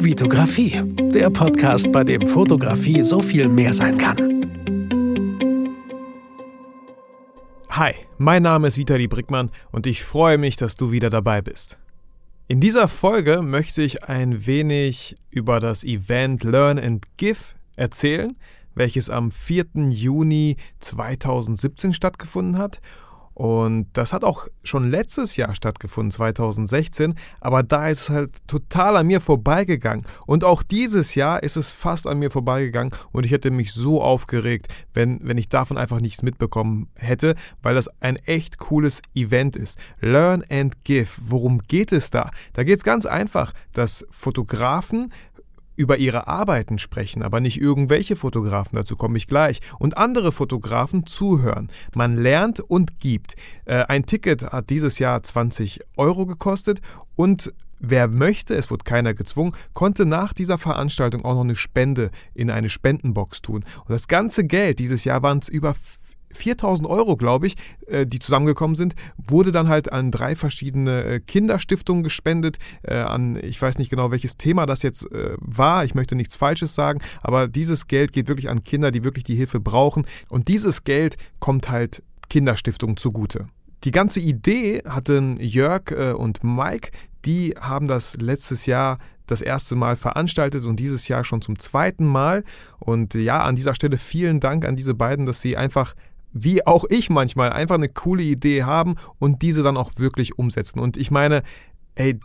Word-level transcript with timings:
Vitografie, 0.00 0.80
der 1.12 1.28
Podcast, 1.28 1.90
bei 1.90 2.04
dem 2.04 2.28
Fotografie 2.28 3.02
so 3.02 3.20
viel 3.20 3.48
mehr 3.48 3.74
sein 3.74 3.98
kann. 3.98 4.16
Hi, 7.68 7.94
mein 8.16 8.44
Name 8.44 8.68
ist 8.68 8.78
Vitali 8.78 9.08
Brickmann 9.08 9.50
und 9.72 9.88
ich 9.88 10.04
freue 10.04 10.38
mich, 10.38 10.56
dass 10.56 10.76
du 10.76 10.92
wieder 10.92 11.10
dabei 11.10 11.42
bist. 11.42 11.78
In 12.46 12.60
dieser 12.60 12.86
Folge 12.86 13.42
möchte 13.42 13.82
ich 13.82 14.04
ein 14.04 14.46
wenig 14.46 15.16
über 15.30 15.58
das 15.58 15.82
Event 15.82 16.44
Learn 16.44 16.78
and 16.78 17.04
Give 17.16 17.40
erzählen, 17.74 18.36
welches 18.76 19.10
am 19.10 19.32
4. 19.32 19.66
Juni 19.88 20.58
2017 20.78 21.92
stattgefunden 21.92 22.56
hat 22.56 22.80
und 23.38 23.86
das 23.92 24.12
hat 24.12 24.24
auch 24.24 24.48
schon 24.64 24.90
letztes 24.90 25.36
Jahr 25.36 25.54
stattgefunden, 25.54 26.10
2016, 26.10 27.14
aber 27.40 27.62
da 27.62 27.88
ist 27.88 28.00
es 28.00 28.10
halt 28.10 28.36
total 28.48 28.96
an 28.96 29.06
mir 29.06 29.20
vorbeigegangen. 29.20 30.04
Und 30.26 30.42
auch 30.42 30.64
dieses 30.64 31.14
Jahr 31.14 31.44
ist 31.44 31.54
es 31.54 31.70
fast 31.70 32.08
an 32.08 32.18
mir 32.18 32.32
vorbeigegangen 32.32 32.92
und 33.12 33.24
ich 33.24 33.30
hätte 33.30 33.52
mich 33.52 33.72
so 33.72 34.02
aufgeregt, 34.02 34.66
wenn, 34.92 35.20
wenn 35.22 35.38
ich 35.38 35.48
davon 35.48 35.78
einfach 35.78 36.00
nichts 36.00 36.24
mitbekommen 36.24 36.88
hätte, 36.96 37.36
weil 37.62 37.76
das 37.76 37.88
ein 38.00 38.16
echt 38.16 38.58
cooles 38.58 39.02
Event 39.14 39.54
ist. 39.54 39.78
Learn 40.00 40.42
and 40.50 40.82
Give. 40.82 41.10
Worum 41.24 41.60
geht 41.60 41.92
es 41.92 42.10
da? 42.10 42.32
Da 42.54 42.64
geht 42.64 42.78
es 42.78 42.84
ganz 42.84 43.06
einfach, 43.06 43.52
dass 43.72 44.04
Fotografen 44.10 45.12
über 45.78 45.96
ihre 45.98 46.26
Arbeiten 46.26 46.78
sprechen, 46.78 47.22
aber 47.22 47.40
nicht 47.40 47.60
irgendwelche 47.60 48.16
Fotografen, 48.16 48.76
dazu 48.76 48.96
komme 48.96 49.16
ich 49.16 49.28
gleich, 49.28 49.60
und 49.78 49.96
andere 49.96 50.32
Fotografen 50.32 51.06
zuhören. 51.06 51.70
Man 51.94 52.16
lernt 52.16 52.58
und 52.58 52.98
gibt. 52.98 53.36
Äh, 53.64 53.84
ein 53.84 54.04
Ticket 54.04 54.42
hat 54.52 54.70
dieses 54.70 54.98
Jahr 54.98 55.22
20 55.22 55.80
Euro 55.96 56.26
gekostet 56.26 56.80
und 57.14 57.52
Wer 57.80 58.08
möchte, 58.08 58.56
es 58.56 58.72
wurde 58.72 58.82
keiner 58.82 59.14
gezwungen, 59.14 59.52
konnte 59.72 60.04
nach 60.04 60.32
dieser 60.32 60.58
Veranstaltung 60.58 61.24
auch 61.24 61.34
noch 61.34 61.42
eine 61.42 61.54
Spende 61.54 62.10
in 62.34 62.50
eine 62.50 62.70
Spendenbox 62.70 63.40
tun. 63.40 63.64
Und 63.78 63.90
das 63.90 64.08
ganze 64.08 64.42
Geld, 64.44 64.80
dieses 64.80 65.04
Jahr 65.04 65.22
waren 65.22 65.38
es 65.38 65.48
über 65.48 65.76
4000 66.32 66.88
Euro, 66.88 67.16
glaube 67.16 67.46
ich, 67.46 67.56
äh, 67.86 68.06
die 68.06 68.18
zusammengekommen 68.18 68.76
sind, 68.76 68.94
wurde 69.16 69.52
dann 69.52 69.68
halt 69.68 69.92
an 69.92 70.10
drei 70.10 70.34
verschiedene 70.34 71.04
äh, 71.04 71.20
Kinderstiftungen 71.20 72.02
gespendet, 72.02 72.58
äh, 72.82 72.94
an, 72.94 73.36
ich 73.42 73.60
weiß 73.60 73.78
nicht 73.78 73.90
genau, 73.90 74.10
welches 74.10 74.36
Thema 74.36 74.66
das 74.66 74.82
jetzt 74.82 75.06
war, 75.38 75.84
ich 75.84 75.94
möchte 75.94 76.14
nichts 76.14 76.36
Falsches 76.36 76.74
sagen, 76.74 77.00
aber 77.22 77.48
dieses 77.48 77.86
Geld 77.86 78.12
geht 78.12 78.28
wirklich 78.28 78.48
an 78.48 78.64
Kinder, 78.64 78.90
die 78.90 79.04
wirklich 79.04 79.24
die 79.24 79.34
Hilfe 79.34 79.60
brauchen 79.60 80.06
und 80.28 80.48
dieses 80.48 80.84
Geld 80.84 81.16
kommt 81.38 81.70
halt 81.70 82.02
Kinderstiftungen 82.28 82.96
zugute. 82.96 83.46
Die 83.84 83.90
ganze 83.90 84.20
Idee 84.20 84.82
hatten 84.84 85.38
Jörg 85.40 85.92
und 86.16 86.42
Mike, 86.42 86.90
die 87.24 87.54
haben 87.58 87.86
das 87.86 88.16
letztes 88.16 88.66
Jahr 88.66 88.96
das 89.30 89.40
erste 89.40 89.76
Mal 89.76 89.96
veranstaltet 89.96 90.64
und 90.64 90.80
dieses 90.80 91.08
Jahr 91.08 91.24
schon 91.24 91.42
zum 91.42 91.58
zweiten 91.58 92.06
Mal. 92.06 92.44
Und 92.78 93.14
ja, 93.14 93.42
an 93.42 93.56
dieser 93.56 93.74
Stelle 93.74 93.98
vielen 93.98 94.40
Dank 94.40 94.64
an 94.64 94.76
diese 94.76 94.94
beiden, 94.94 95.26
dass 95.26 95.40
sie 95.40 95.56
einfach 95.56 95.94
wie 96.44 96.66
auch 96.66 96.84
ich 96.88 97.10
manchmal, 97.10 97.50
einfach 97.50 97.76
eine 97.76 97.88
coole 97.88 98.22
Idee 98.22 98.64
haben 98.64 98.96
und 99.18 99.42
diese 99.42 99.62
dann 99.62 99.76
auch 99.76 99.92
wirklich 99.96 100.38
umsetzen. 100.38 100.78
Und 100.80 100.96
ich 100.96 101.10
meine, 101.10 101.42
ey, 101.94 102.18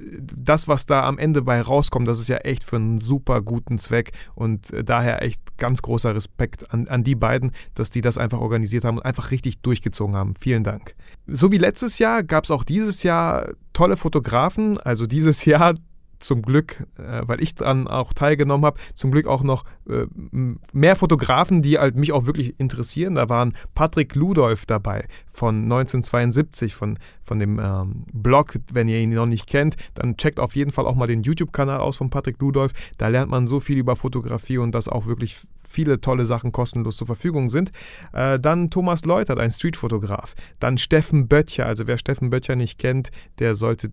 das, 0.00 0.68
was 0.68 0.86
da 0.86 1.04
am 1.04 1.18
Ende 1.18 1.42
bei 1.42 1.60
rauskommt, 1.60 2.06
das 2.08 2.20
ist 2.20 2.28
ja 2.28 2.38
echt 2.38 2.64
für 2.64 2.76
einen 2.76 2.98
super 2.98 3.40
guten 3.40 3.78
Zweck 3.78 4.12
und 4.34 4.72
äh, 4.72 4.84
daher 4.84 5.22
echt 5.22 5.40
ganz 5.56 5.82
großer 5.82 6.14
Respekt 6.14 6.72
an, 6.72 6.88
an 6.88 7.04
die 7.04 7.14
beiden, 7.14 7.52
dass 7.74 7.90
die 7.90 8.00
das 8.00 8.18
einfach 8.18 8.40
organisiert 8.40 8.84
haben 8.84 8.98
und 8.98 9.04
einfach 9.04 9.30
richtig 9.30 9.62
durchgezogen 9.62 10.14
haben. 10.14 10.34
Vielen 10.38 10.64
Dank. 10.64 10.94
So 11.26 11.50
wie 11.52 11.58
letztes 11.58 11.98
Jahr 11.98 12.22
gab 12.22 12.44
es 12.44 12.50
auch 12.50 12.64
dieses 12.64 13.02
Jahr 13.02 13.52
tolle 13.72 13.96
Fotografen. 13.96 14.78
Also 14.78 15.06
dieses 15.06 15.44
Jahr 15.46 15.74
zum 16.26 16.42
Glück, 16.42 16.86
äh, 16.98 17.22
weil 17.22 17.42
ich 17.42 17.54
dann 17.54 17.88
auch 17.88 18.12
teilgenommen 18.12 18.66
habe, 18.66 18.78
zum 18.94 19.10
Glück 19.10 19.26
auch 19.26 19.42
noch 19.42 19.64
äh, 19.88 20.06
mehr 20.72 20.96
Fotografen, 20.96 21.62
die 21.62 21.78
halt 21.78 21.96
mich 21.96 22.12
auch 22.12 22.26
wirklich 22.26 22.58
interessieren. 22.58 23.14
Da 23.14 23.28
waren 23.28 23.52
Patrick 23.74 24.14
Ludolf 24.14 24.66
dabei 24.66 25.06
von 25.32 25.64
1972, 25.64 26.74
von, 26.74 26.98
von 27.22 27.38
dem 27.38 27.58
ähm, 27.58 28.04
Blog. 28.12 28.54
Wenn 28.72 28.88
ihr 28.88 28.98
ihn 28.98 29.10
noch 29.10 29.26
nicht 29.26 29.46
kennt, 29.48 29.76
dann 29.94 30.16
checkt 30.16 30.40
auf 30.40 30.56
jeden 30.56 30.72
Fall 30.72 30.86
auch 30.86 30.94
mal 30.94 31.06
den 31.06 31.22
YouTube-Kanal 31.22 31.80
aus 31.80 31.96
von 31.96 32.10
Patrick 32.10 32.40
Ludolf. 32.40 32.72
Da 32.98 33.08
lernt 33.08 33.30
man 33.30 33.46
so 33.46 33.60
viel 33.60 33.78
über 33.78 33.96
Fotografie 33.96 34.58
und 34.58 34.72
dass 34.74 34.88
auch 34.88 35.06
wirklich 35.06 35.38
viele 35.68 36.00
tolle 36.00 36.26
Sachen 36.26 36.52
kostenlos 36.52 36.96
zur 36.96 37.06
Verfügung 37.06 37.50
sind. 37.50 37.72
Äh, 38.12 38.38
dann 38.40 38.70
Thomas 38.70 39.04
Leutert, 39.04 39.38
ein 39.38 39.50
Streetfotograf. 39.50 40.34
Dann 40.60 40.78
Steffen 40.78 41.28
Böttcher. 41.28 41.66
Also 41.66 41.86
wer 41.86 41.98
Steffen 41.98 42.30
Böttcher 42.30 42.56
nicht 42.56 42.78
kennt, 42.78 43.10
der 43.38 43.54
sollte 43.54 43.90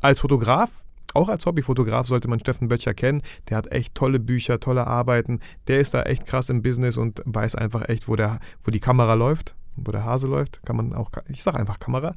als 0.00 0.20
Fotograf 0.20 0.70
auch 1.16 1.28
als 1.28 1.46
Hobbyfotograf 1.46 2.06
sollte 2.06 2.28
man 2.28 2.40
Steffen 2.40 2.68
Böttcher 2.68 2.94
kennen. 2.94 3.22
Der 3.48 3.56
hat 3.56 3.72
echt 3.72 3.94
tolle 3.94 4.20
Bücher, 4.20 4.60
tolle 4.60 4.86
Arbeiten. 4.86 5.40
Der 5.66 5.80
ist 5.80 5.94
da 5.94 6.02
echt 6.02 6.26
krass 6.26 6.50
im 6.50 6.62
Business 6.62 6.96
und 6.96 7.22
weiß 7.24 7.54
einfach 7.54 7.88
echt, 7.88 8.08
wo, 8.08 8.16
der, 8.16 8.38
wo 8.64 8.70
die 8.70 8.80
Kamera 8.80 9.14
läuft, 9.14 9.54
wo 9.76 9.90
der 9.90 10.04
Hase 10.04 10.28
läuft. 10.28 10.60
Kann 10.64 10.76
man 10.76 10.92
auch, 10.92 11.10
ich 11.28 11.42
sage 11.42 11.58
einfach 11.58 11.78
Kamera. 11.78 12.14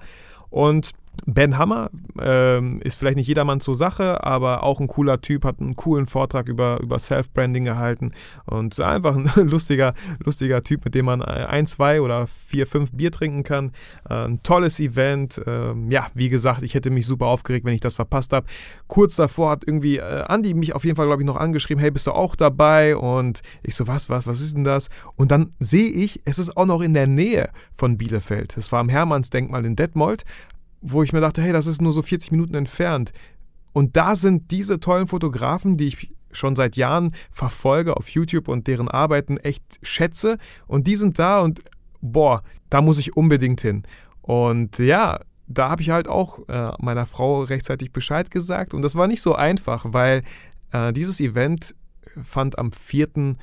Und 0.50 0.92
Ben 1.26 1.58
Hammer 1.58 1.90
ähm, 2.22 2.82
ist 2.82 2.96
vielleicht 2.96 3.18
nicht 3.18 3.28
jedermann 3.28 3.62
zur 3.62 3.76
Sache, 3.76 4.24
aber 4.24 4.64
auch 4.64 4.80
ein 4.80 4.88
cooler 4.88 5.22
Typ, 5.22 5.46
hat 5.46 5.60
einen 5.60 5.76
coolen 5.76 6.08
Vortrag 6.08 6.48
über, 6.48 6.80
über 6.82 7.00
Self-Branding 7.00 7.64
gehalten 7.64 8.12
und 8.46 8.80
einfach 8.80 9.16
ein 9.16 9.30
lustiger, 9.50 9.94
lustiger 10.24 10.62
Typ, 10.62 10.86
mit 10.86 10.96
dem 10.96 11.06
man 11.06 11.22
ein, 11.22 11.68
zwei 11.68 12.02
oder 12.02 12.28
vier, 12.28 12.68
fünf 12.68 12.92
Bier 12.92 13.12
trinken 13.12 13.44
kann. 13.44 13.72
Äh, 14.10 14.26
ein 14.26 14.44
tolles 14.44 14.80
Event. 14.80 15.42
Ähm, 15.46 15.92
ja, 15.92 16.08
wie 16.14 16.30
gesagt, 16.30 16.64
ich 16.64 16.74
hätte 16.74 16.90
mich 16.90 17.06
super 17.06 17.28
aufgeregt, 17.28 17.66
wenn 17.66 17.74
ich 17.74 17.82
das 17.82 17.94
verpasst 17.94 18.34
habe. 18.34 18.48
Kurz 18.88 19.16
davor 19.16 19.52
hat 19.52 19.64
irgendwie 19.66 19.98
äh, 19.98 20.24
Andi 20.24 20.54
mich 20.54 20.74
auf 20.74 20.86
jeden 20.86 20.96
Fall, 20.96 21.08
glaube 21.08 21.22
ich, 21.22 21.28
noch 21.28 21.38
angeschrieben, 21.38 21.82
hey, 21.82 21.92
bist 21.92 22.08
du 22.08 22.12
auch 22.12 22.36
dabei? 22.36 22.96
Und 22.96 23.42
ich 23.64 23.76
so, 23.76 23.88
was, 23.88 24.10
was, 24.10 24.28
was 24.28 24.42
ist 24.42 24.56
denn 24.56 24.64
das? 24.64 24.90
Und 25.16 25.32
dann 25.32 25.54
sehe 25.60 25.90
ich, 25.90 26.22
es 26.26 26.40
ist 26.40 26.58
auch 26.58 26.66
noch 26.66 26.82
in 26.82 26.94
der 26.94 27.08
Nähe 27.08 27.50
von 27.76 27.98
Bielefeld. 27.98 28.58
Es 28.58 28.72
war 28.72 28.80
am 28.80 28.90
Hermannsdenkmal 28.90 29.66
in 29.66 29.76
Detmold 29.76 30.26
wo 30.82 31.04
ich 31.04 31.14
mir 31.14 31.22
dachte, 31.22 31.42
hey, 31.42 31.52
das 31.52 31.68
ist 31.68 31.82
nur 31.82 31.94
so 31.94 32.02
40 32.02 32.32
Minuten 32.32 32.56
entfernt. 32.56 33.12
Und 33.74 33.96
da 33.96 34.16
sind 34.16 34.52
diese 34.52 34.80
tollen 34.80 35.08
Fotografen, 35.08 35.78
die 35.78 35.88
ich 35.88 36.12
schon 36.32 36.56
seit 36.56 36.76
Jahren 36.76 37.12
verfolge 37.32 37.98
auf 37.98 38.10
YouTube 38.10 38.48
und 38.48 38.68
deren 38.68 38.88
Arbeiten 38.88 39.38
echt 39.38 39.80
schätze. 39.82 40.38
Und 40.68 40.88
die 40.88 40.96
sind 40.96 41.20
da 41.20 41.42
und 41.42 41.62
boah, 42.02 42.44
da 42.70 42.82
muss 42.82 43.00
ich 43.00 43.18
unbedingt 43.18 43.62
hin. 43.62 43.84
Und 44.22 44.78
ja, 44.80 45.20
da 45.48 45.70
habe 45.70 45.82
ich 45.82 45.90
halt 45.90 46.08
auch 46.08 46.48
äh, 46.48 46.72
meiner 46.80 47.06
Frau 47.06 47.42
rechtzeitig 47.42 47.92
Bescheid 47.92 48.30
gesagt. 48.30 48.74
Und 48.74 48.84
das 48.84 48.96
war 48.96 49.08
nicht 49.08 49.22
so 49.22 49.34
einfach, 49.36 49.86
weil 49.88 50.24
äh, 50.72 50.94
dieses 50.94 51.20
Event 51.20 51.76
fand 52.22 52.58
am 52.60 52.72
4 52.72 53.36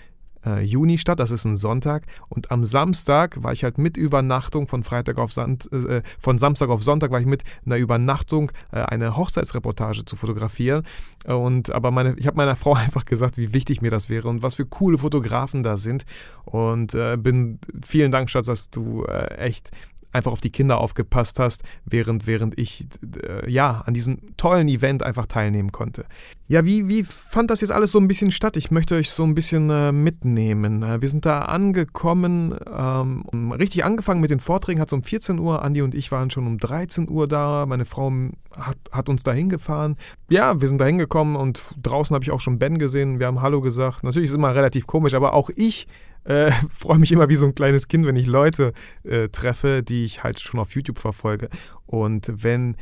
äh, 0.46 0.62
Juni 0.62 0.98
statt, 0.98 1.20
das 1.20 1.30
ist 1.30 1.44
ein 1.44 1.56
Sonntag. 1.56 2.04
Und 2.28 2.50
am 2.50 2.64
Samstag 2.64 3.42
war 3.42 3.52
ich 3.52 3.64
halt 3.64 3.78
mit 3.78 3.96
Übernachtung 3.96 4.68
von 4.68 4.84
Freitag 4.84 5.18
auf 5.18 5.32
Sand, 5.32 5.70
äh, 5.72 6.02
von 6.20 6.38
Samstag 6.38 6.68
auf 6.68 6.82
Sonntag 6.82 7.10
war 7.10 7.20
ich 7.20 7.26
mit 7.26 7.42
einer 7.64 7.76
Übernachtung 7.76 8.52
äh, 8.72 8.78
eine 8.78 9.16
Hochzeitsreportage 9.16 10.04
zu 10.04 10.16
fotografieren. 10.16 10.84
Und 11.26 11.70
aber 11.70 11.90
meine, 11.90 12.14
ich 12.18 12.26
habe 12.26 12.36
meiner 12.36 12.56
Frau 12.56 12.74
einfach 12.74 13.04
gesagt, 13.04 13.36
wie 13.36 13.52
wichtig 13.52 13.82
mir 13.82 13.90
das 13.90 14.08
wäre 14.08 14.28
und 14.28 14.42
was 14.42 14.54
für 14.54 14.66
coole 14.66 14.98
Fotografen 14.98 15.62
da 15.62 15.76
sind. 15.76 16.04
Und 16.44 16.94
äh, 16.94 17.16
bin 17.16 17.58
vielen 17.84 18.12
Dank, 18.12 18.30
Schatz, 18.30 18.46
dass 18.46 18.70
du 18.70 19.04
äh, 19.04 19.34
echt 19.38 19.70
einfach 20.16 20.32
auf 20.32 20.41
die 20.41 20.50
Kinder 20.50 20.78
aufgepasst 20.78 21.38
hast, 21.38 21.62
während, 21.84 22.27
während 22.27 22.59
ich 22.59 22.87
äh, 23.22 23.50
ja 23.50 23.82
an 23.87 23.94
diesem 23.94 24.37
tollen 24.37 24.69
Event 24.69 25.03
einfach 25.03 25.27
teilnehmen 25.27 25.72
konnte. 25.72 26.04
Ja, 26.49 26.65
wie, 26.65 26.88
wie 26.88 27.04
fand 27.04 27.50
das 27.50 27.60
jetzt 27.60 27.72
alles 27.72 27.93
so 27.93 27.99
ein 27.99 28.09
bisschen 28.09 28.31
statt? 28.31 28.56
Ich 28.56 28.71
möchte 28.71 28.94
euch 28.94 29.10
so 29.10 29.25
ein 29.25 29.34
bisschen 29.34 29.69
äh, 29.69 29.93
mitnehmen. 29.93 30.82
Äh, 30.82 31.03
wir 31.03 31.09
sind 31.09 31.26
da 31.26 31.43
angekommen, 31.43 32.56
ähm, 32.72 33.53
richtig 33.53 33.84
angefangen 33.84 34.21
mit 34.21 34.31
den 34.31 34.41
Vorträgen, 34.41 34.81
hat 34.81 34.88
es 34.88 34.93
um 34.93 35.03
14 35.03 35.38
Uhr, 35.38 35.62
Andi 35.62 35.82
und 35.82 35.94
ich 35.94 36.12
waren 36.12 36.31
schon 36.31 36.47
um 36.47 36.59
13 36.59 37.09
Uhr 37.09 37.26
da, 37.28 37.66
meine 37.66 37.84
Frau 37.84 38.12
hat, 38.56 38.78
hat 38.93 39.09
uns 39.09 39.22
da 39.22 39.32
hingefahren. 39.32 39.97
Ja, 40.31 40.60
wir 40.60 40.69
sind 40.69 40.78
da 40.81 40.87
hingekommen 40.87 41.37
und 41.37 41.62
draußen 41.82 42.14
habe 42.14 42.25
ich 42.25 42.31
auch 42.31 42.40
schon 42.40 42.58
Ben 42.58 42.79
gesehen, 42.79 43.19
wir 43.19 43.26
haben 43.26 43.43
Hallo 43.43 43.61
gesagt. 43.61 44.05
Natürlich 44.05 44.26
ist 44.26 44.32
es 44.32 44.37
immer 44.37 44.55
relativ 44.55 44.87
komisch, 44.87 45.14
aber 45.14 45.35
auch 45.35 45.50
ich 45.55 45.88
äh, 46.26 46.50
freue 46.70 46.99
mich 46.99 47.12
immer 47.12 47.29
wie 47.29 47.37
so 47.37 47.46
ein 47.46 47.55
kleines 47.55 47.88
Kind, 47.88 48.06
wenn 48.06 48.17
ich 48.17 48.26
Leute 48.26 48.73
äh, 49.05 49.29
treffe, 49.29 49.82
die 49.82 50.05
ich 50.06 50.23
halt 50.23 50.41
schon 50.41 50.61
auf 50.61 50.75
YouTube 50.75 50.99
verfolge. 50.99 51.49
Und 51.87 52.31
wenn, 52.43 52.76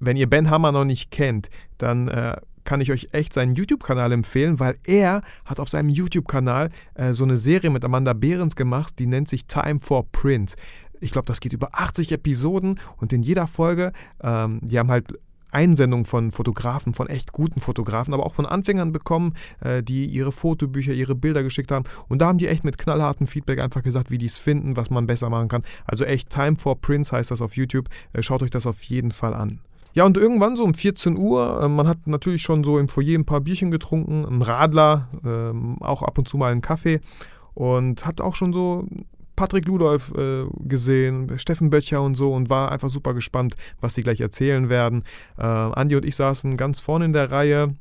wenn 0.00 0.16
ihr 0.16 0.28
Ben 0.28 0.50
Hammer 0.50 0.72
noch 0.72 0.84
nicht 0.84 1.10
kennt, 1.10 1.48
dann 1.78 2.08
äh, 2.08 2.36
kann 2.64 2.80
ich 2.80 2.90
euch 2.90 3.08
echt 3.12 3.32
seinen 3.32 3.54
YouTube-Kanal 3.54 4.12
empfehlen, 4.12 4.58
weil 4.58 4.76
er 4.84 5.22
hat 5.44 5.60
auf 5.60 5.68
seinem 5.68 5.90
YouTube-Kanal 5.90 6.70
äh, 6.94 7.12
so 7.12 7.24
eine 7.24 7.38
Serie 7.38 7.70
mit 7.70 7.84
Amanda 7.84 8.12
Behrens 8.14 8.56
gemacht, 8.56 8.98
die 8.98 9.06
nennt 9.06 9.28
sich 9.28 9.46
Time 9.46 9.80
for 9.80 10.10
Print. 10.10 10.56
Ich 11.00 11.12
glaube, 11.12 11.26
das 11.26 11.40
geht 11.40 11.52
über 11.52 11.70
80 11.72 12.12
Episoden 12.12 12.80
und 12.96 13.12
in 13.12 13.22
jeder 13.22 13.46
Folge, 13.46 13.92
ähm, 14.22 14.60
die 14.62 14.78
haben 14.78 14.90
halt 14.90 15.18
Einsendungen 15.54 16.04
von 16.04 16.30
Fotografen, 16.30 16.94
von 16.94 17.08
echt 17.08 17.32
guten 17.32 17.60
Fotografen, 17.60 18.12
aber 18.14 18.26
auch 18.26 18.34
von 18.34 18.46
Anfängern 18.46 18.92
bekommen, 18.92 19.34
äh, 19.60 19.82
die 19.82 20.06
ihre 20.06 20.32
Fotobücher, 20.32 20.92
ihre 20.92 21.14
Bilder 21.14 21.42
geschickt 21.42 21.72
haben. 21.72 21.84
Und 22.08 22.20
da 22.20 22.26
haben 22.26 22.38
die 22.38 22.48
echt 22.48 22.64
mit 22.64 22.78
knallhartem 22.78 23.26
Feedback 23.26 23.60
einfach 23.60 23.82
gesagt, 23.82 24.10
wie 24.10 24.18
die 24.18 24.26
es 24.26 24.38
finden, 24.38 24.76
was 24.76 24.90
man 24.90 25.06
besser 25.06 25.30
machen 25.30 25.48
kann. 25.48 25.62
Also 25.86 26.04
echt 26.04 26.30
Time 26.30 26.56
for 26.56 26.80
Prince 26.80 27.12
heißt 27.12 27.30
das 27.30 27.40
auf 27.40 27.56
YouTube. 27.56 27.88
Äh, 28.12 28.22
schaut 28.22 28.42
euch 28.42 28.50
das 28.50 28.66
auf 28.66 28.82
jeden 28.82 29.12
Fall 29.12 29.34
an. 29.34 29.60
Ja, 29.94 30.04
und 30.04 30.16
irgendwann 30.16 30.56
so 30.56 30.64
um 30.64 30.74
14 30.74 31.16
Uhr, 31.16 31.62
äh, 31.62 31.68
man 31.68 31.86
hat 31.86 32.06
natürlich 32.06 32.42
schon 32.42 32.64
so 32.64 32.78
im 32.78 32.88
Foyer 32.88 33.16
ein 33.16 33.24
paar 33.24 33.40
Bierchen 33.40 33.70
getrunken, 33.70 34.24
ein 34.24 34.42
Radler, 34.42 35.08
ähm, 35.24 35.80
auch 35.80 36.02
ab 36.02 36.18
und 36.18 36.28
zu 36.28 36.36
mal 36.36 36.50
einen 36.50 36.62
Kaffee 36.62 37.00
und 37.54 38.04
hat 38.04 38.20
auch 38.20 38.34
schon 38.34 38.52
so 38.52 38.86
Patrick 39.36 39.66
Ludolf 39.66 40.12
äh, 40.16 40.44
gesehen, 40.60 41.38
Steffen 41.38 41.70
Böttcher 41.70 42.02
und 42.02 42.14
so 42.14 42.32
und 42.32 42.50
war 42.50 42.72
einfach 42.72 42.88
super 42.88 43.14
gespannt, 43.14 43.54
was 43.80 43.94
sie 43.94 44.02
gleich 44.02 44.20
erzählen 44.20 44.68
werden. 44.68 45.04
Äh, 45.38 45.42
Andi 45.42 45.96
und 45.96 46.04
ich 46.04 46.16
saßen 46.16 46.56
ganz 46.56 46.80
vorne 46.80 47.06
in 47.06 47.12
der 47.12 47.30
Reihe. 47.30 47.74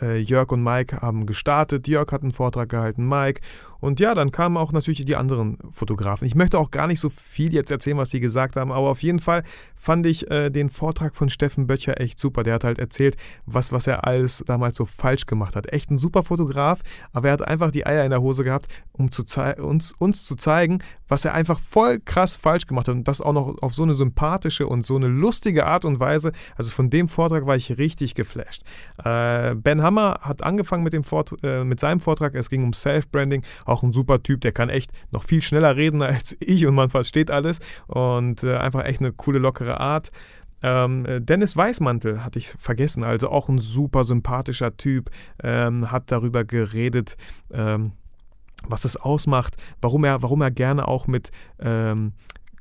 Äh, 0.00 0.18
Jörg 0.18 0.50
und 0.52 0.62
Mike 0.62 1.00
haben 1.00 1.26
gestartet. 1.26 1.88
Jörg 1.88 2.10
hat 2.12 2.22
einen 2.22 2.32
Vortrag 2.32 2.68
gehalten, 2.68 3.08
Mike 3.08 3.40
und 3.80 4.00
ja, 4.00 4.14
dann 4.14 4.30
kamen 4.32 4.56
auch 4.56 4.72
natürlich 4.72 5.04
die 5.04 5.16
anderen 5.16 5.58
Fotografen. 5.70 6.26
Ich 6.26 6.34
möchte 6.34 6.58
auch 6.58 6.70
gar 6.70 6.86
nicht 6.86 7.00
so 7.00 7.08
viel 7.08 7.52
jetzt 7.52 7.70
erzählen, 7.70 7.96
was 7.96 8.10
sie 8.10 8.20
gesagt 8.20 8.56
haben, 8.56 8.72
aber 8.72 8.88
auf 8.88 9.02
jeden 9.02 9.20
Fall 9.20 9.42
fand 9.76 10.06
ich 10.06 10.30
äh, 10.30 10.50
den 10.50 10.70
Vortrag 10.70 11.16
von 11.16 11.28
Steffen 11.28 11.66
Böttcher 11.66 12.00
echt 12.00 12.18
super. 12.18 12.42
Der 12.42 12.54
hat 12.54 12.64
halt 12.64 12.78
erzählt, 12.78 13.16
was, 13.46 13.72
was 13.72 13.86
er 13.86 14.06
alles 14.06 14.44
damals 14.46 14.76
so 14.76 14.84
falsch 14.84 15.26
gemacht 15.26 15.56
hat. 15.56 15.72
Echt 15.72 15.90
ein 15.90 15.98
super 15.98 16.22
Fotograf, 16.22 16.80
aber 17.12 17.28
er 17.28 17.32
hat 17.32 17.42
einfach 17.42 17.70
die 17.70 17.86
Eier 17.86 18.04
in 18.04 18.10
der 18.10 18.22
Hose 18.22 18.44
gehabt, 18.44 18.68
um 18.92 19.10
zu 19.10 19.24
uns, 19.58 19.92
uns 19.98 20.24
zu 20.24 20.36
zeigen, 20.36 20.80
was 21.10 21.24
er 21.24 21.34
einfach 21.34 21.58
voll 21.58 21.98
krass 21.98 22.36
falsch 22.36 22.66
gemacht 22.66 22.88
hat. 22.88 22.94
Und 22.94 23.08
das 23.08 23.20
auch 23.20 23.32
noch 23.32 23.60
auf 23.60 23.74
so 23.74 23.82
eine 23.82 23.94
sympathische 23.94 24.66
und 24.66 24.86
so 24.86 24.96
eine 24.96 25.08
lustige 25.08 25.66
Art 25.66 25.84
und 25.84 26.00
Weise. 26.00 26.32
Also 26.56 26.70
von 26.70 26.88
dem 26.88 27.08
Vortrag 27.08 27.46
war 27.46 27.56
ich 27.56 27.76
richtig 27.76 28.14
geflasht. 28.14 28.62
Äh, 29.04 29.54
ben 29.56 29.82
Hammer 29.82 30.20
hat 30.22 30.42
angefangen 30.42 30.84
mit, 30.84 30.92
dem 30.92 31.04
Vort 31.04 31.34
äh, 31.42 31.64
mit 31.64 31.80
seinem 31.80 32.00
Vortrag. 32.00 32.34
Es 32.34 32.48
ging 32.48 32.62
um 32.62 32.72
Self-Branding 32.72 33.42
auch 33.64 33.82
ein 33.82 33.92
super 33.92 34.22
Typ, 34.22 34.40
der 34.40 34.52
kann 34.52 34.68
echt 34.68 34.92
noch 35.10 35.24
viel 35.24 35.42
schneller 35.42 35.76
reden 35.76 36.00
als 36.00 36.36
ich 36.40 36.66
und 36.66 36.74
man 36.74 36.90
versteht 36.90 37.30
alles 37.30 37.58
und 37.88 38.42
äh, 38.44 38.56
einfach 38.56 38.84
echt 38.84 39.00
eine 39.00 39.12
coole, 39.12 39.38
lockere 39.38 39.80
Art. 39.80 40.10
Ähm, 40.62 41.06
äh, 41.06 41.20
Dennis 41.20 41.56
Weißmantel 41.56 42.22
hatte 42.22 42.38
ich 42.38 42.48
vergessen, 42.58 43.02
also 43.02 43.30
auch 43.30 43.48
ein 43.48 43.58
super 43.58 44.04
sympathischer 44.04 44.76
Typ, 44.76 45.10
ähm, 45.42 45.90
hat 45.90 46.10
darüber 46.10 46.44
geredet, 46.44 47.16
ähm, 47.50 47.92
was 48.66 48.84
es 48.84 48.96
ausmacht, 48.96 49.56
warum 49.80 50.04
er, 50.04 50.22
warum 50.22 50.42
er 50.42 50.50
gerne 50.50 50.88
auch 50.88 51.06
mit, 51.06 51.30
ähm, 51.58 52.12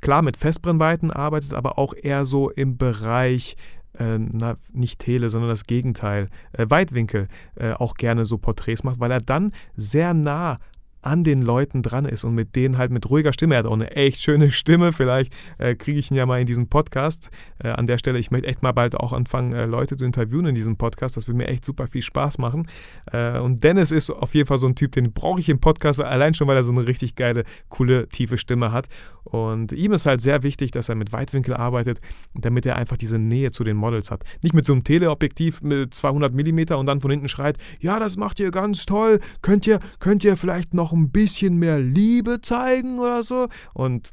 klar 0.01 0.22
mit 0.22 0.38
Festbrennweiten 0.38 1.12
arbeitet, 1.12 1.54
aber 1.54 1.78
auch 1.78 1.94
eher 1.94 2.25
so 2.25 2.50
im 2.50 2.78
Bereich 2.78 3.56
äh, 3.98 4.18
na, 4.18 4.57
nicht 4.72 5.00
Tele, 5.00 5.30
sondern 5.30 5.50
das 5.50 5.66
Gegenteil, 5.66 6.30
äh, 6.54 6.66
Weitwinkel 6.69 7.28
äh, 7.56 7.74
auch 7.74 7.96
gerne 7.96 8.25
so 8.25 8.38
Porträts 8.38 8.84
macht, 8.84 9.00
weil 9.00 9.12
er 9.12 9.22
dann 9.22 9.51
sehr 9.75 10.13
nah 10.13 10.60
an 11.01 11.24
den 11.24 11.40
Leuten 11.40 11.81
dran 11.81 12.06
ist 12.06 12.24
und 12.24 12.36
mit 12.36 12.56
denen 12.56 12.78
halt 12.78 12.92
mit 12.92 13.10
ruhiger 13.10 13.34
Stimme, 13.34 13.56
er 13.56 13.60
hat 13.60 13.66
auch 13.66 13.74
eine 13.74 13.92
echt 13.92 14.22
schöne 14.22 14.51
Stimme, 14.51 14.92
vielleicht 14.94 15.34
äh, 15.57 15.75
kriege 15.75 16.00
ich 16.00 16.12
ihn 16.12 16.18
ja 16.18 16.25
mal 16.25 16.40
in 16.40 16.46
diesen 16.46 16.68
Podcast. 16.68 17.30
Äh, 17.60 17.69
an 17.69 17.88
der 17.88 17.98
Stelle, 17.98 18.19
ich 18.19 18.31
möchte 18.31 18.48
echt 18.48 18.62
mal 18.62 18.72
bald 18.72 18.96
auch 18.96 19.13
anfangen, 19.13 19.54
äh, 19.54 19.66
Leute 19.66 19.98
zu 19.98 20.06
interviewen 20.06 20.48
in 20.48 20.56
diesem 20.56 20.78
Podcast, 20.78 21.18
das 21.18 21.28
würde 21.28 21.38
mir 21.38 21.48
echt 21.48 21.66
super 21.66 21.88
viel 21.88 22.01
Spaß 22.01 22.38
machen. 22.38 22.68
Äh, 23.12 23.40
und 23.40 23.63
Dennis 23.63 23.92
ist 23.92 24.10
auf 24.10 24.34
jeden 24.36 24.48
Fall 24.48 24.57
so 24.57 24.68
ein 24.68 24.75
Typ, 24.75 24.92
den 24.92 25.13
brauche 25.13 25.40
ich 25.40 25.50
im 25.50 25.60
Podcast, 25.60 26.00
allein 26.00 26.34
schon, 26.34 26.48
weil 26.48 26.57
er 26.57 26.63
so 26.63 26.72
eine 26.72 26.88
richtig 26.88 27.16
geile, 27.16 27.44
coole, 27.69 28.07
tiefe 28.10 28.38
Stimme 28.38 28.72
hat 28.72 28.88
und 29.31 29.72
ihm 29.72 29.94
ist 29.94 30.06
halt 30.06 30.22
sehr 30.22 30.44
wichtig, 30.44 30.72
dass 30.72 30.90
er 30.90 30.96
mit 30.96 31.13
Weitwinkel 31.13 31.54
arbeitet, 31.54 32.00
damit 32.34 32.66
er 32.66 32.75
einfach 32.75 32.98
diese 32.98 33.19
Nähe 33.19 33.51
zu 33.51 33.63
den 33.63 33.78
Models 33.78 34.12
hat. 34.12 34.24
Nicht 34.42 34.56
mit 34.56 34.66
so 34.66 34.74
einem 34.74 34.84
Teleobjektiv 34.84 35.62
mit 35.62 35.94
200 35.94 36.34
mm 36.34 36.74
und 36.74 36.86
dann 36.86 37.01
von 37.01 37.12
hinten 37.12 37.30
schreit, 37.30 37.57
ja, 37.80 38.00
das 38.00 38.18
macht 38.18 38.40
ihr 38.40 38.51
ganz 38.51 38.86
toll, 38.86 39.19
könnt 39.42 39.68
ihr, 39.68 39.80
könnt 40.00 40.24
ihr 40.24 40.36
vielleicht 40.36 40.74
noch 40.74 40.88
ein 40.91 41.12
bisschen 41.12 41.57
mehr 41.57 41.80
Liebe 41.80 42.41
zeigen 42.41 43.00
oder 43.00 43.24
so? 43.24 43.47
Und 43.74 44.12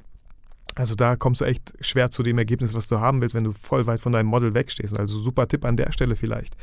also 0.75 0.95
da 0.95 1.17
kommst 1.17 1.41
du 1.41 1.45
echt 1.45 1.73
schwer 1.81 2.11
zu 2.11 2.23
dem 2.23 2.39
Ergebnis, 2.39 2.75
was 2.75 2.89
du 2.89 3.01
haben 3.01 3.21
willst, 3.21 3.35
wenn 3.35 3.45
du 3.45 3.53
voll 3.53 3.87
weit 3.87 4.01
von 4.01 4.13
deinem 4.13 4.27
Model 4.27 4.55
wegstehst. 4.55 4.99
Also 4.99 5.19
super 5.19 5.49
Tipp 5.49 5.65
an 5.65 5.77
der 5.77 5.93
Stelle 5.93 6.17
vielleicht. 6.17 6.55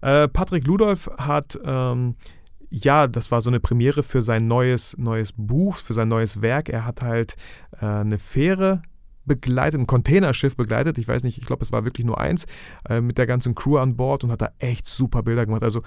Äh, 0.00 0.28
Patrick 0.28 0.66
Ludolf 0.66 1.10
hat 1.18 1.58
ähm, 1.64 2.14
ja, 2.70 3.08
das 3.08 3.30
war 3.32 3.40
so 3.40 3.50
eine 3.50 3.60
Premiere 3.60 4.02
für 4.02 4.22
sein 4.22 4.46
neues, 4.46 4.96
neues 4.96 5.32
Buch, 5.36 5.76
für 5.76 5.92
sein 5.92 6.08
neues 6.08 6.40
Werk. 6.40 6.68
Er 6.68 6.86
hat 6.86 7.02
halt 7.02 7.34
äh, 7.80 7.84
eine 7.84 8.18
Fähre 8.18 8.82
begleitet, 9.26 9.80
ein 9.80 9.86
Containerschiff 9.86 10.56
begleitet. 10.56 10.96
Ich 10.96 11.06
weiß 11.06 11.24
nicht, 11.24 11.36
ich 11.36 11.46
glaube, 11.46 11.64
es 11.64 11.72
war 11.72 11.84
wirklich 11.84 12.06
nur 12.06 12.20
eins, 12.20 12.46
äh, 12.88 13.00
mit 13.00 13.18
der 13.18 13.26
ganzen 13.26 13.54
Crew 13.54 13.76
an 13.76 13.96
Bord 13.96 14.24
und 14.24 14.30
hat 14.30 14.40
da 14.40 14.52
echt 14.58 14.86
super 14.86 15.22
Bilder 15.22 15.46
gemacht. 15.46 15.64
Also 15.64 15.82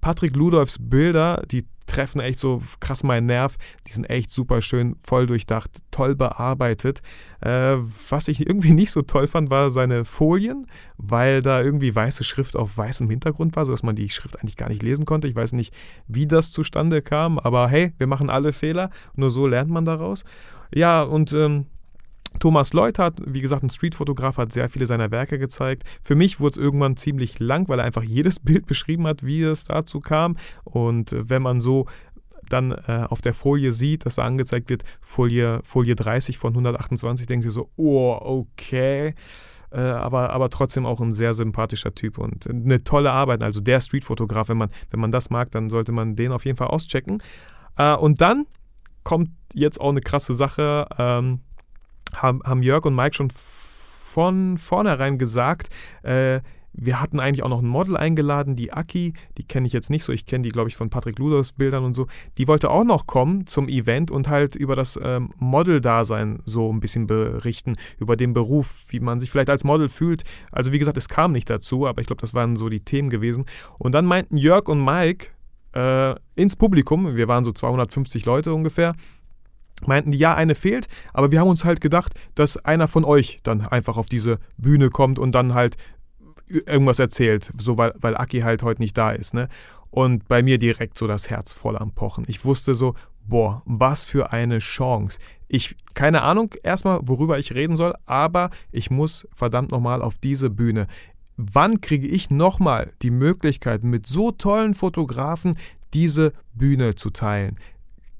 Patrick 0.00 0.34
Ludolfs 0.36 0.78
Bilder, 0.80 1.42
die 1.50 1.66
treffen 1.88 2.20
echt 2.20 2.38
so 2.38 2.62
krass 2.80 3.02
meinen 3.02 3.26
Nerv. 3.26 3.56
Die 3.86 3.92
sind 3.92 4.04
echt 4.04 4.30
super 4.30 4.62
schön, 4.62 4.96
voll 5.02 5.26
durchdacht, 5.26 5.82
toll 5.90 6.14
bearbeitet. 6.14 7.02
Äh, 7.40 7.76
was 8.10 8.28
ich 8.28 8.46
irgendwie 8.46 8.72
nicht 8.72 8.90
so 8.90 9.02
toll 9.02 9.26
fand, 9.26 9.50
war 9.50 9.70
seine 9.70 10.04
Folien, 10.04 10.66
weil 10.96 11.42
da 11.42 11.60
irgendwie 11.60 11.94
weiße 11.94 12.24
Schrift 12.24 12.56
auf 12.56 12.76
weißem 12.76 13.08
Hintergrund 13.10 13.56
war, 13.56 13.64
sodass 13.64 13.82
man 13.82 13.96
die 13.96 14.10
Schrift 14.10 14.38
eigentlich 14.38 14.56
gar 14.56 14.68
nicht 14.68 14.82
lesen 14.82 15.06
konnte. 15.06 15.28
Ich 15.28 15.36
weiß 15.36 15.52
nicht, 15.54 15.74
wie 16.06 16.26
das 16.26 16.52
zustande 16.52 17.02
kam, 17.02 17.38
aber 17.38 17.68
hey, 17.68 17.92
wir 17.98 18.06
machen 18.06 18.30
alle 18.30 18.52
Fehler. 18.52 18.90
Nur 19.14 19.30
so 19.30 19.46
lernt 19.46 19.70
man 19.70 19.84
daraus. 19.84 20.24
Ja, 20.74 21.02
und 21.02 21.32
ähm, 21.32 21.66
Thomas 22.38 22.72
hat, 22.72 23.14
wie 23.24 23.40
gesagt, 23.40 23.62
ein 23.62 23.70
Streetfotograf, 23.70 24.36
hat 24.36 24.52
sehr 24.52 24.68
viele 24.68 24.86
seiner 24.86 25.10
Werke 25.10 25.38
gezeigt. 25.38 25.84
Für 26.02 26.14
mich 26.14 26.40
wurde 26.40 26.52
es 26.52 26.56
irgendwann 26.56 26.96
ziemlich 26.96 27.38
lang, 27.38 27.68
weil 27.68 27.80
er 27.80 27.84
einfach 27.84 28.02
jedes 28.02 28.38
Bild 28.40 28.66
beschrieben 28.66 29.06
hat, 29.06 29.24
wie 29.24 29.42
es 29.42 29.64
dazu 29.64 30.00
kam. 30.00 30.36
Und 30.64 31.12
äh, 31.12 31.28
wenn 31.28 31.42
man 31.42 31.60
so 31.60 31.86
dann 32.48 32.72
äh, 32.72 33.04
auf 33.08 33.20
der 33.20 33.34
Folie 33.34 33.72
sieht, 33.72 34.06
dass 34.06 34.16
da 34.16 34.24
angezeigt 34.24 34.70
wird, 34.70 34.84
Folie, 35.00 35.60
Folie 35.64 35.94
30 35.94 36.38
von 36.38 36.52
128, 36.52 37.26
denken 37.26 37.42
sie 37.42 37.50
so, 37.50 37.70
oh, 37.76 38.16
okay. 38.20 39.14
Äh, 39.70 39.80
aber, 39.80 40.30
aber 40.30 40.48
trotzdem 40.48 40.86
auch 40.86 41.00
ein 41.00 41.12
sehr 41.12 41.34
sympathischer 41.34 41.94
Typ 41.94 42.16
und 42.18 42.48
eine 42.48 42.84
tolle 42.84 43.12
Arbeit. 43.12 43.42
Also 43.42 43.60
der 43.60 43.80
Streetfotograf, 43.80 44.48
wenn 44.48 44.56
man, 44.56 44.70
wenn 44.90 45.00
man 45.00 45.12
das 45.12 45.28
mag, 45.28 45.50
dann 45.50 45.68
sollte 45.68 45.92
man 45.92 46.16
den 46.16 46.32
auf 46.32 46.46
jeden 46.46 46.56
Fall 46.56 46.68
auschecken. 46.68 47.22
Äh, 47.76 47.94
und 47.94 48.20
dann 48.20 48.46
kommt 49.04 49.30
jetzt 49.54 49.80
auch 49.80 49.90
eine 49.90 50.00
krasse 50.00 50.34
Sache. 50.34 50.86
Ähm, 50.98 51.40
haben, 52.14 52.42
haben 52.44 52.62
Jörg 52.62 52.84
und 52.84 52.94
Mike 52.94 53.14
schon 53.14 53.30
von 53.30 54.58
vornherein 54.58 55.18
gesagt, 55.18 55.68
äh, 56.02 56.40
wir 56.80 57.00
hatten 57.00 57.18
eigentlich 57.18 57.42
auch 57.42 57.48
noch 57.48 57.62
ein 57.62 57.68
Model 57.68 57.96
eingeladen, 57.96 58.54
die 58.54 58.72
Aki, 58.72 59.14
die 59.36 59.44
kenne 59.44 59.66
ich 59.66 59.72
jetzt 59.72 59.90
nicht 59.90 60.04
so, 60.04 60.12
ich 60.12 60.26
kenne 60.26 60.42
die, 60.42 60.50
glaube 60.50 60.68
ich, 60.68 60.76
von 60.76 60.90
Patrick 60.90 61.18
Ludos 61.18 61.52
Bildern 61.52 61.84
und 61.84 61.94
so. 61.94 62.06
Die 62.36 62.46
wollte 62.46 62.70
auch 62.70 62.84
noch 62.84 63.06
kommen 63.06 63.46
zum 63.46 63.68
Event 63.68 64.10
und 64.10 64.28
halt 64.28 64.54
über 64.54 64.76
das 64.76 64.98
ähm, 65.02 65.30
Model-Dasein 65.38 66.40
so 66.44 66.72
ein 66.72 66.80
bisschen 66.80 67.06
berichten, 67.06 67.74
über 67.98 68.16
den 68.16 68.32
Beruf, 68.32 68.76
wie 68.88 69.00
man 69.00 69.18
sich 69.18 69.30
vielleicht 69.30 69.50
als 69.50 69.64
Model 69.64 69.88
fühlt. 69.88 70.22
Also 70.52 70.72
wie 70.72 70.78
gesagt, 70.78 70.96
es 70.96 71.08
kam 71.08 71.32
nicht 71.32 71.50
dazu, 71.50 71.86
aber 71.86 72.00
ich 72.00 72.06
glaube, 72.06 72.20
das 72.20 72.34
waren 72.34 72.56
so 72.56 72.68
die 72.68 72.80
Themen 72.80 73.10
gewesen. 73.10 73.46
Und 73.78 73.92
dann 73.92 74.04
meinten 74.04 74.36
Jörg 74.36 74.68
und 74.68 74.84
Mike 74.84 75.28
äh, 75.74 76.14
ins 76.36 76.54
Publikum, 76.54 77.16
wir 77.16 77.28
waren 77.28 77.44
so 77.44 77.52
250 77.52 78.24
Leute 78.24 78.54
ungefähr, 78.54 78.94
meinten 79.86 80.10
die, 80.10 80.18
ja, 80.18 80.34
eine 80.34 80.54
fehlt, 80.54 80.88
aber 81.12 81.30
wir 81.30 81.40
haben 81.40 81.48
uns 81.48 81.64
halt 81.64 81.80
gedacht, 81.80 82.12
dass 82.34 82.56
einer 82.64 82.88
von 82.88 83.04
euch 83.04 83.38
dann 83.42 83.62
einfach 83.62 83.96
auf 83.96 84.06
diese 84.06 84.38
Bühne 84.56 84.90
kommt 84.90 85.18
und 85.18 85.32
dann 85.32 85.54
halt 85.54 85.76
irgendwas 86.50 86.98
erzählt, 86.98 87.52
so 87.58 87.76
weil, 87.76 87.92
weil 88.00 88.16
Aki 88.16 88.40
halt 88.40 88.62
heute 88.62 88.80
nicht 88.80 88.96
da 88.96 89.10
ist, 89.10 89.34
ne? 89.34 89.48
Und 89.90 90.28
bei 90.28 90.42
mir 90.42 90.58
direkt 90.58 90.98
so 90.98 91.06
das 91.06 91.30
Herz 91.30 91.52
voll 91.52 91.76
am 91.76 91.92
Pochen. 91.92 92.24
Ich 92.28 92.44
wusste 92.44 92.74
so, 92.74 92.94
boah, 93.26 93.62
was 93.64 94.04
für 94.04 94.32
eine 94.32 94.58
Chance. 94.58 95.18
Ich, 95.48 95.76
keine 95.94 96.22
Ahnung 96.22 96.54
erstmal, 96.62 97.00
worüber 97.02 97.38
ich 97.38 97.54
reden 97.54 97.76
soll, 97.76 97.94
aber 98.04 98.50
ich 98.70 98.90
muss 98.90 99.26
verdammt 99.32 99.70
nochmal 99.70 100.02
auf 100.02 100.18
diese 100.18 100.50
Bühne. 100.50 100.86
Wann 101.36 101.80
kriege 101.80 102.06
ich 102.06 102.30
nochmal 102.30 102.92
die 103.00 103.10
Möglichkeit, 103.10 103.84
mit 103.84 104.06
so 104.06 104.30
tollen 104.30 104.74
Fotografen 104.74 105.56
diese 105.94 106.32
Bühne 106.52 106.96
zu 106.96 107.10
teilen? 107.10 107.56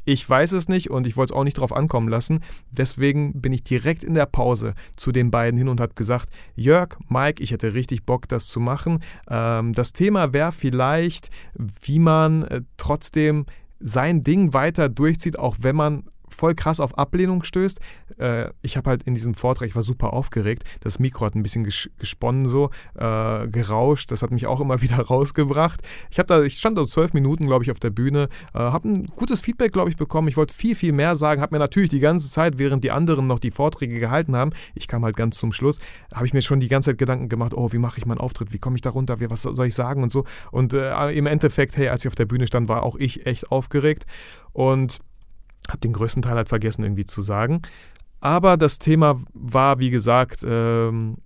Ich 0.09 0.27
weiß 0.27 0.53
es 0.53 0.69
nicht 0.69 0.89
und 0.89 1.07
ich 1.07 1.19
wollte 1.19 1.35
es 1.35 1.37
auch 1.37 1.45
nicht 1.45 1.59
drauf 1.59 1.71
ankommen 1.71 2.09
lassen. 2.09 2.41
Deswegen 2.71 3.43
bin 3.43 3.53
ich 3.53 3.63
direkt 3.63 4.03
in 4.03 4.15
der 4.15 4.25
Pause 4.25 4.73
zu 4.97 5.13
den 5.13 5.31
beiden 5.31 5.59
hin 5.59 5.69
und 5.69 5.83
habe 5.83 5.93
gesagt, 5.93 6.31
Jörg, 6.57 6.97
Mike, 7.11 7.43
ich 7.43 7.51
hätte 7.51 7.75
richtig 7.75 8.07
Bock, 8.07 8.27
das 8.27 8.49
zu 8.49 8.59
machen. 8.59 9.01
Ähm, 9.29 9.75
das 9.75 9.93
Thema 9.93 10.33
wäre 10.33 10.53
vielleicht, 10.53 11.29
wie 11.83 11.99
man 11.99 12.45
äh, 12.45 12.63
trotzdem 12.79 13.45
sein 13.81 14.25
Ding 14.25 14.55
weiter 14.55 14.89
durchzieht, 14.89 15.39
auch 15.39 15.57
wenn 15.61 15.77
man 15.77 16.05
voll 16.39 16.55
krass 16.55 16.81
auf 16.81 16.97
Ablehnung 16.97 17.43
stößt. 17.43 17.81
Äh, 18.19 18.51
ich 18.63 18.77
habe 18.77 18.91
halt 18.91 19.03
in 19.03 19.15
diesem 19.15 19.35
Vortrag, 19.35 19.69
ich 19.69 19.75
war 19.75 19.83
super 19.83 20.13
aufgeregt. 20.13 20.63
Das 20.81 20.99
Mikro 20.99 21.27
hat 21.27 21.35
ein 21.35 21.43
bisschen 21.43 21.65
ges 21.65 21.91
gesponnen, 21.99 22.47
so 22.47 22.71
äh, 22.95 23.49
gerauscht. 23.49 24.11
Das 24.11 24.23
hat 24.23 24.31
mich 24.31 24.47
auch 24.47 24.61
immer 24.61 24.81
wieder 24.83 24.99
rausgebracht. 24.99 25.81
Ich, 26.11 26.17
da, 26.17 26.43
ich 26.43 26.57
stand 26.57 26.79
da 26.79 26.87
zwölf 26.87 27.13
Minuten, 27.13 27.47
glaube 27.47 27.65
ich, 27.65 27.71
auf 27.71 27.81
der 27.81 27.91
Bühne, 27.91 28.29
äh, 28.55 28.59
habe 28.59 28.89
ein 28.89 29.07
gutes 29.07 29.41
Feedback, 29.41 29.73
glaube 29.73 29.91
ich, 29.91 29.97
bekommen. 29.97 30.29
Ich 30.29 30.37
wollte 30.37 30.55
viel, 30.55 30.77
viel 30.77 30.93
mehr 30.93 31.17
sagen. 31.17 31.41
Habe 31.41 31.55
mir 31.55 31.59
natürlich 31.59 31.91
die 31.91 32.01
ganze 32.01 32.31
Zeit, 32.31 32.59
während 32.59 32.85
die 32.85 32.91
anderen 32.91 33.27
noch 33.27 33.39
die 33.39 33.51
Vorträge 33.51 33.99
gehalten 33.99 34.37
haben, 34.37 34.53
ich 34.75 34.87
kam 34.87 35.05
halt 35.05 35.17
ganz 35.17 35.39
zum 35.39 35.53
Schluss, 35.53 35.81
habe 36.15 36.27
ich 36.27 36.33
mir 36.33 36.43
schon 36.43 36.61
die 36.61 36.69
ganze 36.69 36.91
Zeit 36.91 36.99
Gedanken 36.99 37.29
gemacht, 37.29 37.55
oh, 37.55 37.73
wie 37.73 37.79
mache 37.79 37.99
ich 37.99 38.07
meinen 38.07 38.19
Auftritt? 38.19 38.53
Wie 38.53 38.59
komme 38.59 38.77
ich 38.77 38.83
da 38.83 38.91
runter? 38.91 39.17
Was 39.31 39.43
soll 39.43 39.67
ich 39.67 39.75
sagen 39.75 40.03
und 40.03 40.13
so. 40.13 40.25
Und 40.53 40.73
äh, 40.73 41.11
im 41.11 41.27
Endeffekt, 41.27 41.77
hey, 41.77 41.89
als 41.89 42.05
ich 42.05 42.09
auf 42.09 42.15
der 42.15 42.27
Bühne 42.27 42.47
stand, 42.47 42.69
war 42.69 42.83
auch 42.83 42.97
ich 42.97 43.27
echt 43.27 43.51
aufgeregt. 43.51 44.07
Und 44.53 45.01
habe 45.69 45.81
den 45.81 45.93
größten 45.93 46.23
Teil 46.23 46.37
halt 46.37 46.49
vergessen 46.49 46.83
irgendwie 46.83 47.07
zu 47.07 47.21
sagen. 47.21 47.63
Aber 48.21 48.57
das 48.57 48.79
Thema 48.79 49.21
war, 49.33 49.79
wie 49.79 49.91
gesagt, 49.91 50.45
ähm, 50.45 51.19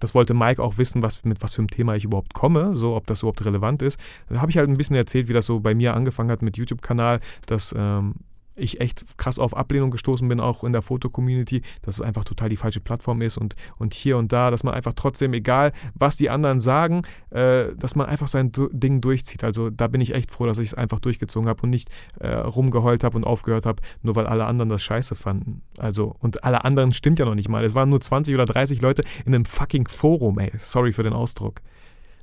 das 0.00 0.14
wollte 0.14 0.34
Mike 0.34 0.60
auch 0.60 0.78
wissen, 0.78 1.02
was, 1.02 1.24
mit 1.24 1.42
was 1.42 1.54
für 1.54 1.60
einem 1.60 1.70
Thema 1.70 1.94
ich 1.94 2.04
überhaupt 2.04 2.34
komme, 2.34 2.74
so 2.74 2.96
ob 2.96 3.06
das 3.06 3.20
überhaupt 3.20 3.44
relevant 3.44 3.82
ist. 3.82 4.00
Da 4.28 4.40
habe 4.40 4.50
ich 4.50 4.58
halt 4.58 4.68
ein 4.68 4.76
bisschen 4.76 4.96
erzählt, 4.96 5.28
wie 5.28 5.32
das 5.32 5.46
so 5.46 5.60
bei 5.60 5.74
mir 5.74 5.94
angefangen 5.94 6.30
hat 6.30 6.42
mit 6.42 6.56
YouTube-Kanal, 6.56 7.20
dass 7.46 7.72
ähm, 7.76 8.16
ich 8.56 8.80
echt 8.80 9.18
krass 9.18 9.38
auf 9.38 9.56
Ablehnung 9.56 9.90
gestoßen 9.90 10.28
bin, 10.28 10.40
auch 10.40 10.64
in 10.64 10.72
der 10.72 10.82
Foto-Community, 10.82 11.62
dass 11.82 11.96
es 11.96 12.00
einfach 12.00 12.24
total 12.24 12.48
die 12.48 12.56
falsche 12.56 12.80
Plattform 12.80 13.22
ist 13.22 13.36
und, 13.36 13.54
und 13.78 13.94
hier 13.94 14.16
und 14.18 14.32
da, 14.32 14.50
dass 14.50 14.64
man 14.64 14.74
einfach 14.74 14.92
trotzdem, 14.94 15.32
egal 15.32 15.72
was 15.94 16.16
die 16.16 16.30
anderen 16.30 16.60
sagen, 16.60 17.02
äh, 17.30 17.66
dass 17.76 17.96
man 17.96 18.06
einfach 18.06 18.28
sein 18.28 18.52
Ding 18.52 19.00
durchzieht. 19.00 19.44
Also 19.44 19.70
da 19.70 19.88
bin 19.88 20.00
ich 20.00 20.14
echt 20.14 20.32
froh, 20.32 20.46
dass 20.46 20.58
ich 20.58 20.68
es 20.68 20.74
einfach 20.74 21.00
durchgezogen 21.00 21.48
habe 21.48 21.62
und 21.62 21.70
nicht 21.70 21.90
äh, 22.20 22.28
rumgeheult 22.34 23.04
habe 23.04 23.16
und 23.16 23.24
aufgehört 23.24 23.66
habe, 23.66 23.82
nur 24.02 24.16
weil 24.16 24.26
alle 24.26 24.46
anderen 24.46 24.68
das 24.68 24.82
scheiße 24.82 25.14
fanden. 25.14 25.62
Also, 25.78 26.14
und 26.20 26.44
alle 26.44 26.64
anderen 26.64 26.92
stimmt 26.92 27.18
ja 27.18 27.24
noch 27.24 27.34
nicht 27.34 27.48
mal. 27.48 27.64
Es 27.64 27.74
waren 27.74 27.88
nur 27.88 28.00
20 28.00 28.34
oder 28.34 28.44
30 28.44 28.80
Leute 28.80 29.02
in 29.24 29.34
einem 29.34 29.44
fucking 29.44 29.88
Forum, 29.88 30.38
ey. 30.38 30.52
Sorry 30.58 30.92
für 30.92 31.02
den 31.02 31.12
Ausdruck. 31.12 31.60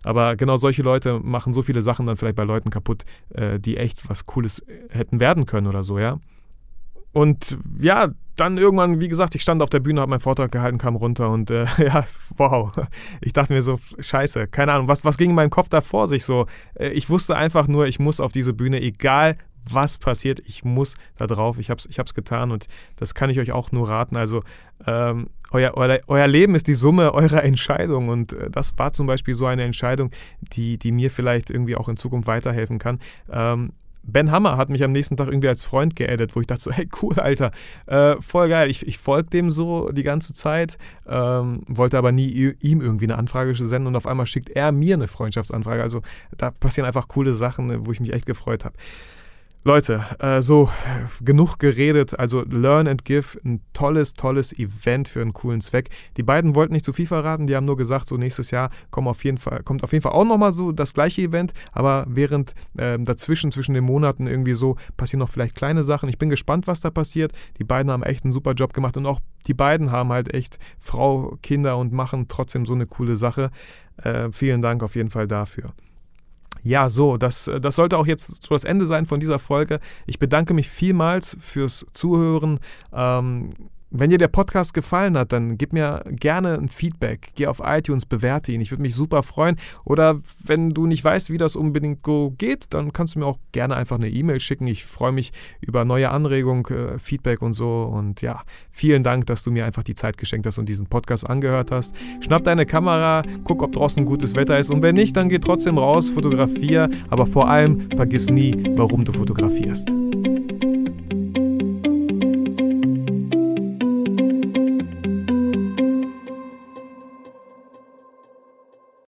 Aber 0.03 0.35
genau 0.35 0.57
solche 0.57 0.83
Leute 0.83 1.19
machen 1.19 1.53
so 1.53 1.61
viele 1.61 1.81
Sachen 1.81 2.05
dann 2.05 2.17
vielleicht 2.17 2.35
bei 2.35 2.43
Leuten 2.43 2.69
kaputt, 2.69 3.03
äh, 3.33 3.59
die 3.59 3.77
echt 3.77 4.09
was 4.09 4.25
Cooles 4.25 4.65
hätten 4.89 5.19
werden 5.19 5.45
können 5.45 5.67
oder 5.67 5.83
so, 5.83 5.99
ja. 5.99 6.19
Und 7.11 7.57
ja, 7.79 8.09
dann 8.35 8.57
irgendwann, 8.57 9.01
wie 9.01 9.09
gesagt, 9.09 9.35
ich 9.35 9.41
stand 9.41 9.61
auf 9.61 9.69
der 9.69 9.79
Bühne, 9.79 10.01
habe 10.01 10.11
meinen 10.11 10.19
Vortrag 10.19 10.51
gehalten, 10.51 10.77
kam 10.77 10.95
runter 10.95 11.29
und 11.29 11.49
äh, 11.49 11.65
ja, 11.77 12.05
wow. 12.37 12.71
Ich 13.21 13.33
dachte 13.33 13.53
mir 13.53 13.61
so, 13.61 13.79
scheiße, 13.99 14.47
keine 14.47 14.73
Ahnung, 14.73 14.87
was, 14.87 15.03
was 15.03 15.17
ging 15.17 15.31
in 15.31 15.35
meinem 15.35 15.49
Kopf 15.49 15.69
da 15.69 15.81
vor 15.81 16.07
sich 16.07 16.23
so? 16.23 16.45
Äh, 16.75 16.89
ich 16.89 17.09
wusste 17.09 17.35
einfach 17.35 17.67
nur, 17.67 17.87
ich 17.87 17.99
muss 17.99 18.19
auf 18.19 18.31
diese 18.31 18.53
Bühne, 18.53 18.81
egal 18.81 19.37
was 19.73 19.97
passiert, 19.97 20.41
ich 20.45 20.63
muss 20.63 20.95
da 21.17 21.27
drauf. 21.27 21.59
Ich 21.59 21.69
habe 21.69 21.79
es 21.79 21.85
ich 21.85 22.13
getan 22.13 22.51
und 22.51 22.65
das 22.97 23.13
kann 23.13 23.29
ich 23.29 23.39
euch 23.39 23.51
auch 23.51 23.71
nur 23.71 23.89
raten. 23.89 24.17
Also 24.17 24.41
ähm, 24.85 25.27
euer, 25.51 25.73
euer, 25.75 25.99
euer, 26.07 26.27
Leben 26.27 26.55
ist 26.55 26.67
die 26.67 26.75
Summe 26.75 27.13
eurer 27.13 27.43
Entscheidungen 27.43 28.09
und 28.09 28.33
äh, 28.33 28.49
das 28.49 28.77
war 28.77 28.93
zum 28.93 29.07
Beispiel 29.07 29.35
so 29.35 29.45
eine 29.45 29.63
Entscheidung, 29.63 30.11
die, 30.53 30.77
die 30.77 30.91
mir 30.91 31.11
vielleicht 31.11 31.49
irgendwie 31.49 31.75
auch 31.75 31.89
in 31.89 31.97
Zukunft 31.97 32.27
weiterhelfen 32.27 32.79
kann. 32.79 32.99
Ähm, 33.31 33.73
Ben 34.03 34.31
Hammer 34.31 34.57
hat 34.57 34.69
mich 34.69 34.83
am 34.83 34.91
nächsten 34.91 35.17
Tag 35.17 35.27
irgendwie 35.27 35.49
als 35.49 35.63
Freund 35.63 35.95
geaddet, 35.95 36.35
wo 36.35 36.41
ich 36.41 36.47
dachte 36.47 36.61
so, 36.61 36.71
hey 36.71 36.87
cool, 37.01 37.13
Alter, 37.19 37.51
äh, 37.85 38.15
voll 38.21 38.49
geil. 38.49 38.69
Ich, 38.69 38.87
ich 38.87 38.97
folge 38.97 39.29
dem 39.29 39.51
so 39.51 39.89
die 39.89 40.03
ganze 40.03 40.33
Zeit, 40.33 40.77
ähm, 41.07 41.63
wollte 41.67 41.97
aber 41.97 42.11
nie 42.11 42.55
ihm 42.59 42.81
irgendwie 42.81 43.05
eine 43.05 43.17
Anfrage 43.17 43.53
senden 43.55 43.87
und 43.87 43.95
auf 43.95 44.07
einmal 44.07 44.25
schickt 44.25 44.49
er 44.49 44.71
mir 44.71 44.95
eine 44.95 45.07
Freundschaftsanfrage. 45.07 45.81
Also 45.81 46.01
da 46.37 46.51
passieren 46.51 46.87
einfach 46.87 47.07
coole 47.07 47.35
Sachen, 47.35 47.85
wo 47.85 47.91
ich 47.91 47.99
mich 47.99 48.13
echt 48.13 48.25
gefreut 48.25 48.65
habe. 48.65 48.75
Leute, 49.65 50.05
äh, 50.19 50.41
so 50.41 50.69
genug 51.19 51.59
geredet. 51.59 52.17
Also 52.17 52.43
Learn 52.49 52.87
and 52.87 53.03
Give, 53.03 53.37
ein 53.43 53.61
tolles, 53.73 54.13
tolles 54.13 54.57
Event 54.57 55.09
für 55.09 55.21
einen 55.21 55.33
coolen 55.33 55.59
Zweck. 55.59 55.89
Die 56.15 56.23
beiden 56.23 56.55
wollten 56.55 56.71
nicht 56.71 56.85
zu 56.85 56.93
viel 56.93 57.05
verraten, 57.05 57.45
die 57.45 57.57
haben 57.57 57.65
nur 57.65 57.75
gesagt, 57.75 58.07
so 58.07 58.15
nächstes 58.15 58.51
Jahr 58.51 58.69
kommt 58.89 59.09
auf 59.09 59.23
jeden 59.25 59.37
Fall, 59.37 59.61
kommt 59.63 59.83
auf 59.83 59.91
jeden 59.91 60.01
Fall 60.01 60.13
auch 60.13 60.23
nochmal 60.23 60.53
so 60.53 60.71
das 60.71 60.93
gleiche 60.93 61.23
Event, 61.23 61.51
aber 61.73 62.05
während 62.07 62.53
äh, 62.77 62.97
dazwischen, 62.97 63.51
zwischen 63.51 63.73
den 63.73 63.83
Monaten 63.83 64.27
irgendwie 64.27 64.53
so 64.53 64.77
passieren 64.95 65.19
noch 65.19 65.29
vielleicht 65.29 65.55
kleine 65.55 65.83
Sachen. 65.83 66.07
Ich 66.07 66.17
bin 66.17 66.29
gespannt, 66.29 66.65
was 66.65 66.79
da 66.79 66.89
passiert. 66.89 67.33
Die 67.57 67.65
beiden 67.65 67.91
haben 67.91 68.03
echt 68.03 68.23
einen 68.23 68.31
super 68.31 68.53
Job 68.53 68.73
gemacht 68.73 68.95
und 68.95 69.05
auch 69.05 69.19
die 69.45 69.53
beiden 69.53 69.91
haben 69.91 70.09
halt 70.09 70.33
echt 70.33 70.57
Frau, 70.79 71.37
Kinder 71.43 71.77
und 71.77 71.91
machen 71.91 72.27
trotzdem 72.29 72.65
so 72.65 72.73
eine 72.73 72.85
coole 72.85 73.17
Sache. 73.17 73.51
Äh, 73.97 74.31
vielen 74.31 74.61
Dank 74.61 74.83
auf 74.83 74.95
jeden 74.95 75.09
Fall 75.09 75.27
dafür. 75.27 75.73
Ja, 76.61 76.89
so, 76.89 77.17
das, 77.17 77.49
das 77.61 77.75
sollte 77.75 77.97
auch 77.97 78.07
jetzt 78.07 78.43
so 78.43 78.55
das 78.55 78.63
Ende 78.63 78.87
sein 78.87 79.05
von 79.05 79.19
dieser 79.19 79.39
Folge. 79.39 79.79
Ich 80.05 80.19
bedanke 80.19 80.53
mich 80.53 80.69
vielmals 80.69 81.37
fürs 81.39 81.85
Zuhören. 81.93 82.59
Ähm, 82.93 83.51
wenn 83.91 84.09
dir 84.09 84.17
der 84.17 84.27
Podcast 84.27 84.73
gefallen 84.73 85.17
hat, 85.17 85.31
dann 85.31 85.57
gib 85.57 85.73
mir 85.73 86.03
gerne 86.09 86.53
ein 86.55 86.69
Feedback. 86.69 87.31
Geh 87.35 87.47
auf 87.47 87.61
iTunes, 87.63 88.05
bewerte 88.05 88.51
ihn. 88.51 88.61
Ich 88.61 88.71
würde 88.71 88.81
mich 88.81 88.95
super 88.95 89.23
freuen. 89.23 89.55
Oder 89.83 90.19
wenn 90.43 90.71
du 90.71 90.85
nicht 90.85 91.03
weißt, 91.03 91.31
wie 91.31 91.37
das 91.37 91.55
unbedingt 91.55 91.99
geht, 92.37 92.65
dann 92.69 92.93
kannst 92.93 93.15
du 93.15 93.19
mir 93.19 93.25
auch 93.25 93.39
gerne 93.51 93.75
einfach 93.75 93.97
eine 93.97 94.09
E-Mail 94.09 94.39
schicken. 94.39 94.67
Ich 94.67 94.85
freue 94.85 95.11
mich 95.11 95.31
über 95.59 95.85
neue 95.85 96.11
Anregungen, 96.11 96.65
äh, 96.65 96.99
Feedback 96.99 97.41
und 97.41 97.53
so. 97.53 97.83
Und 97.83 98.21
ja, 98.21 98.43
vielen 98.71 99.03
Dank, 99.03 99.25
dass 99.25 99.43
du 99.43 99.51
mir 99.51 99.65
einfach 99.65 99.83
die 99.83 99.95
Zeit 99.95 100.17
geschenkt 100.17 100.45
hast 100.45 100.59
und 100.59 100.69
diesen 100.69 100.87
Podcast 100.87 101.29
angehört 101.29 101.71
hast. 101.71 101.95
Schnapp 102.21 102.43
deine 102.43 102.65
Kamera, 102.65 103.23
guck, 103.43 103.63
ob 103.63 103.73
draußen 103.73 104.05
gutes 104.05 104.35
Wetter 104.35 104.59
ist. 104.59 104.69
Und 104.69 104.83
wenn 104.83 104.95
nicht, 104.95 105.17
dann 105.17 105.29
geh 105.29 105.39
trotzdem 105.39 105.77
raus, 105.77 106.09
fotografier. 106.09 106.89
Aber 107.09 107.25
vor 107.25 107.49
allem 107.49 107.89
vergiss 107.95 108.29
nie, 108.29 108.55
warum 108.75 109.03
du 109.03 109.13
fotografierst. 109.13 109.89